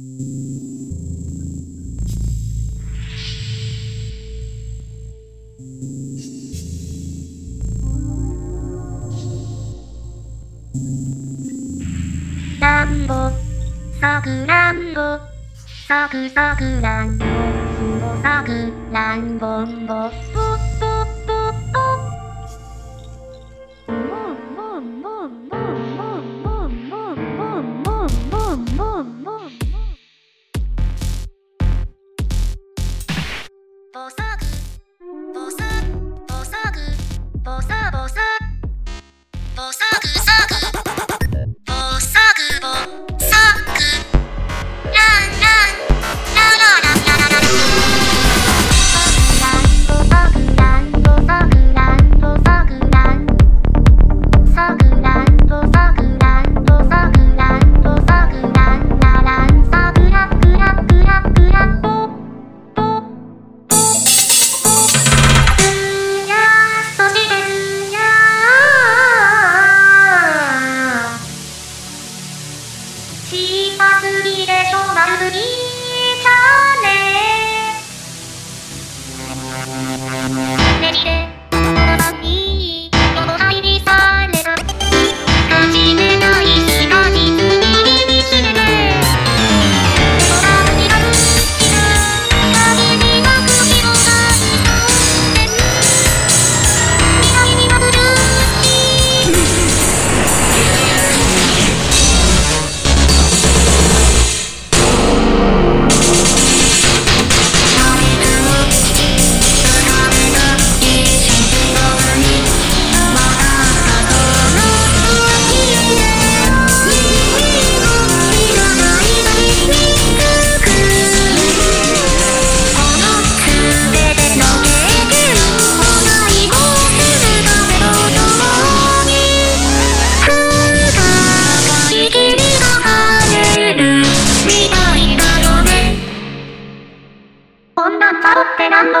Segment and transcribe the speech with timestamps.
[0.00, 0.06] ラ
[12.86, 13.14] ンボ、
[14.00, 15.18] サくランボ、
[15.86, 17.24] サクサクランボ、
[18.22, 20.49] サクランボンボ。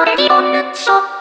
[0.00, 1.19] オレディオンショ。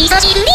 [0.00, 0.49] しすぎる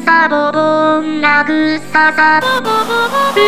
[0.00, 2.40] さぼぼんなぐささ。
[2.40, 2.72] ぼぼぼ
[3.08, 3.38] ぼく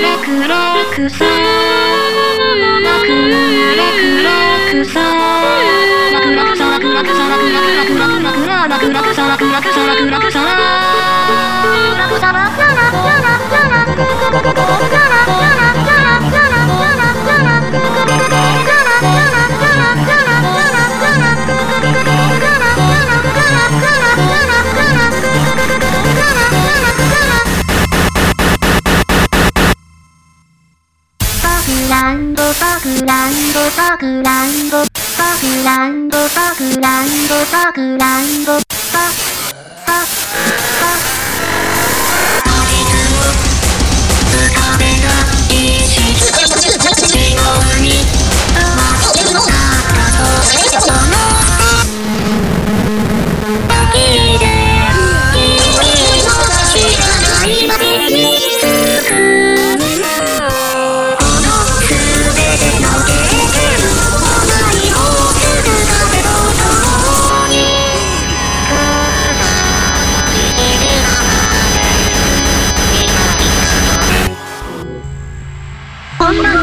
[0.00, 0.54] れくれ
[0.94, 1.24] くさ。
[2.82, 3.12] なくれ
[3.98, 4.29] くれ
[32.50, 39.08] ランドサクランドサクランドサクランドサクランドサクランドサ
[39.86, 40.59] ササ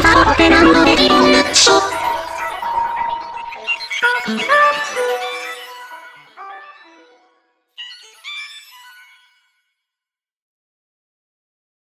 [0.07, 1.31] こんなんだって何度できるん。
[1.31, 2.06] でしょ